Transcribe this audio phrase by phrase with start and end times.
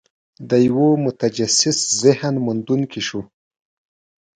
[0.49, 3.21] د یوه متجسس ذهن موندونکي شو.